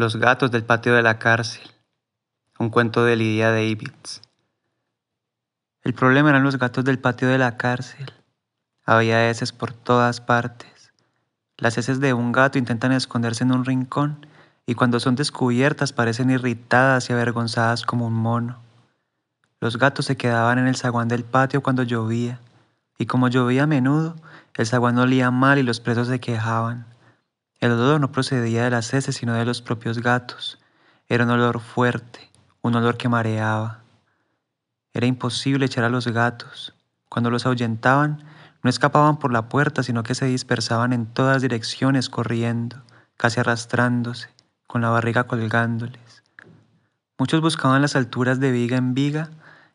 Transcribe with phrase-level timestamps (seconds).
[0.00, 1.70] Los gatos del patio de la cárcel.
[2.58, 4.22] Un cuento de Lydia Davids.
[5.82, 8.10] El problema eran los gatos del patio de la cárcel.
[8.86, 10.94] Había heces por todas partes.
[11.58, 14.26] Las heces de un gato intentan esconderse en un rincón
[14.64, 18.56] y cuando son descubiertas parecen irritadas y avergonzadas como un mono.
[19.60, 22.40] Los gatos se quedaban en el zaguán del patio cuando llovía
[22.96, 24.16] y como llovía a menudo,
[24.54, 26.86] el zaguán olía mal y los presos se quejaban.
[27.60, 30.58] El olor no procedía de las heces, sino de los propios gatos.
[31.08, 32.30] Era un olor fuerte,
[32.62, 33.80] un olor que mareaba.
[34.94, 36.74] Era imposible echar a los gatos.
[37.10, 38.24] Cuando los ahuyentaban,
[38.62, 42.82] no escapaban por la puerta, sino que se dispersaban en todas direcciones corriendo,
[43.18, 44.30] casi arrastrándose,
[44.66, 46.22] con la barriga colgándoles.
[47.18, 49.28] Muchos buscaban las alturas de viga en viga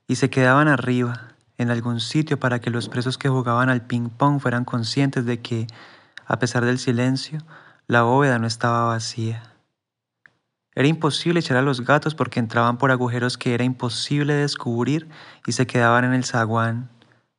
[0.08, 4.40] y se quedaban arriba, en algún sitio para que los presos que jugaban al ping-pong
[4.40, 5.68] fueran conscientes de que,
[6.26, 7.40] a pesar del silencio,
[7.88, 9.44] la bóveda no estaba vacía.
[10.74, 15.08] Era imposible echar a los gatos porque entraban por agujeros que era imposible descubrir
[15.46, 16.90] y se quedaban en el zaguán.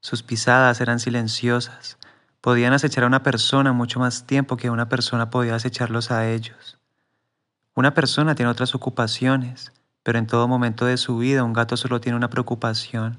[0.00, 1.98] Sus pisadas eran silenciosas.
[2.40, 6.78] Podían acechar a una persona mucho más tiempo que una persona podía acecharlos a ellos.
[7.74, 9.72] Una persona tiene otras ocupaciones,
[10.02, 13.18] pero en todo momento de su vida un gato solo tiene una preocupación.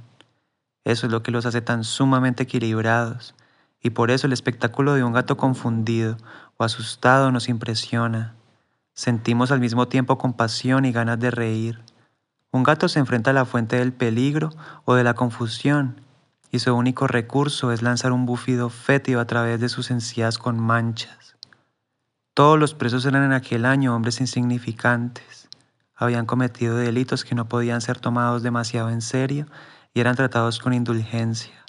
[0.86, 3.36] Eso es lo que los hace tan sumamente equilibrados,
[3.84, 6.18] y por eso el espectáculo de un gato confundido
[6.58, 8.36] o asustado nos impresiona.
[8.94, 11.80] Sentimos al mismo tiempo compasión y ganas de reír.
[12.52, 14.50] Un gato se enfrenta a la fuente del peligro
[14.86, 16.02] o de la confusión,
[16.52, 20.60] y su único recurso es lanzar un bufido fétido a través de sus encías con
[20.60, 21.36] manchas.
[22.34, 25.50] Todos los presos eran en aquel año hombres insignificantes.
[25.96, 29.48] Habían cometido delitos que no podían ser tomados demasiado en serio
[29.94, 31.67] y eran tratados con indulgencia.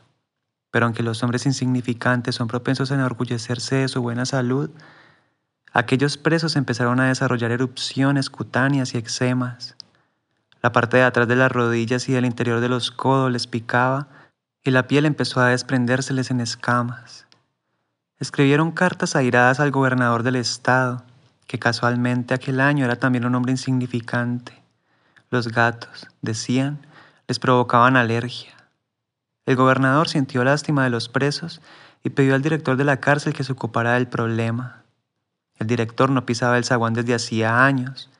[0.70, 4.70] Pero aunque los hombres insignificantes son propensos a enorgullecerse de su buena salud,
[5.72, 9.76] aquellos presos empezaron a desarrollar erupciones cutáneas y eczemas.
[10.60, 14.08] La parte de atrás de las rodillas y del interior de los codos les picaba
[14.64, 17.26] y la piel empezó a desprendérseles en escamas.
[18.18, 21.04] Escribieron cartas airadas al gobernador del estado,
[21.46, 24.60] que casualmente aquel año era también un hombre insignificante.
[25.30, 26.84] Los gatos, decían,
[27.28, 28.57] les provocaban alergia.
[29.48, 31.62] El gobernador sintió lástima de los presos
[32.04, 34.82] y pidió al director de la cárcel que se ocupara del problema.
[35.56, 38.10] El director no pisaba el zaguán desde hacía años.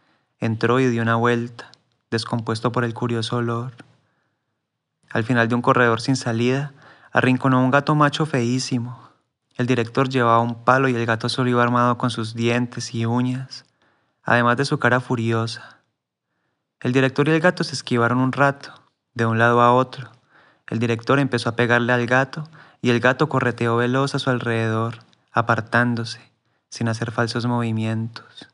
[0.41, 1.71] Entró y dio una vuelta,
[2.11, 3.75] descompuesto por el curioso olor.
[5.11, 6.73] Al final de un corredor sin salida,
[7.13, 9.11] arrinconó un gato macho feísimo.
[9.55, 13.05] El director llevaba un palo y el gato solo iba armado con sus dientes y
[13.05, 13.67] uñas,
[14.23, 15.83] además de su cara furiosa.
[16.81, 18.73] El director y el gato se esquivaron un rato,
[19.13, 20.11] de un lado a otro,
[20.71, 22.49] el director empezó a pegarle al gato
[22.83, 24.99] y el gato correteó veloz a su alrededor,
[25.33, 26.21] apartándose,
[26.69, 28.49] sin hacer falsos movimientos.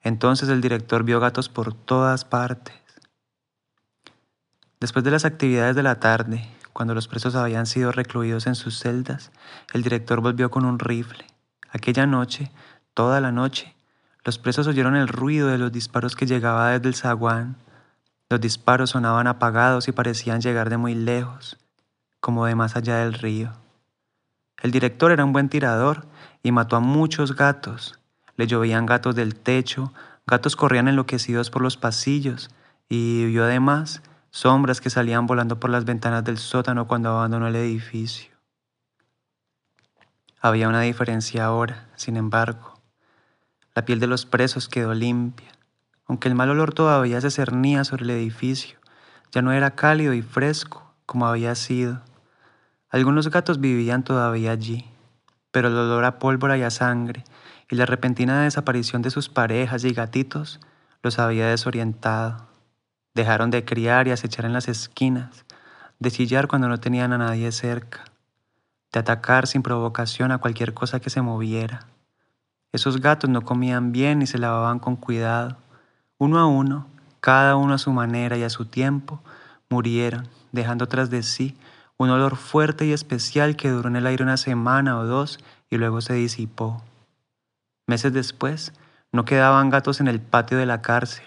[0.00, 2.76] Entonces el director vio gatos por todas partes.
[4.80, 8.78] Después de las actividades de la tarde, cuando los presos habían sido recluidos en sus
[8.78, 9.32] celdas,
[9.72, 11.26] el director volvió con un rifle.
[11.70, 12.52] Aquella noche,
[12.94, 13.74] toda la noche,
[14.24, 17.56] los presos oyeron el ruido de los disparos que llegaba desde el zaguán
[18.30, 21.58] los disparos sonaban apagados y parecían llegar de muy lejos,
[22.20, 23.52] como de más allá del río.
[24.62, 26.06] El director era un buen tirador
[26.42, 27.98] y mató a muchos gatos.
[28.36, 29.92] Le llovían gatos del techo,
[30.26, 32.50] gatos corrían enloquecidos por los pasillos
[32.88, 37.56] y vio además sombras que salían volando por las ventanas del sótano cuando abandonó el
[37.56, 38.30] edificio.
[40.40, 42.74] Había una diferencia ahora, sin embargo.
[43.74, 45.50] La piel de los presos quedó limpia,
[46.08, 48.78] aunque el mal olor todavía se cernía sobre el edificio,
[49.30, 52.00] ya no era cálido y fresco como había sido.
[52.88, 54.90] Algunos gatos vivían todavía allí,
[55.50, 57.24] pero el olor a pólvora y a sangre
[57.70, 60.60] y la repentina desaparición de sus parejas y gatitos
[61.02, 62.48] los había desorientado.
[63.14, 65.44] Dejaron de criar y acechar en las esquinas,
[65.98, 68.04] de chillar cuando no tenían a nadie cerca,
[68.92, 71.80] de atacar sin provocación a cualquier cosa que se moviera.
[72.72, 75.58] Esos gatos no comían bien ni se lavaban con cuidado
[76.18, 76.86] uno a uno,
[77.20, 79.20] cada uno a su manera y a su tiempo,
[79.70, 81.56] murieron, dejando tras de sí
[81.96, 85.38] un olor fuerte y especial que duró en el aire una semana o dos
[85.70, 86.82] y luego se disipó.
[87.86, 88.72] Meses después,
[89.12, 91.24] no quedaban gatos en el patio de la cárcel.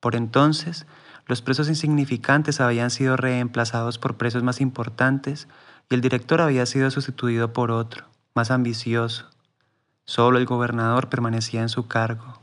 [0.00, 0.86] Por entonces,
[1.26, 5.48] los presos insignificantes habían sido reemplazados por presos más importantes
[5.88, 9.26] y el director había sido sustituido por otro, más ambicioso.
[10.04, 12.39] Solo el gobernador permanecía en su cargo.